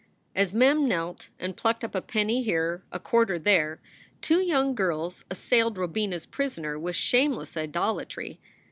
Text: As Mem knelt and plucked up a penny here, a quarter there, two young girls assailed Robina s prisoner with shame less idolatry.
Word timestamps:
As 0.35 0.51
Mem 0.51 0.87
knelt 0.87 1.29
and 1.39 1.55
plucked 1.55 1.83
up 1.83 1.93
a 1.93 2.01
penny 2.01 2.41
here, 2.41 2.81
a 2.91 2.99
quarter 2.99 3.37
there, 3.37 3.79
two 4.19 4.39
young 4.41 4.73
girls 4.73 5.23
assailed 5.29 5.77
Robina 5.77 6.15
s 6.15 6.25
prisoner 6.25 6.79
with 6.79 6.95
shame 6.95 7.33
less 7.33 7.55
idolatry. 7.55 8.39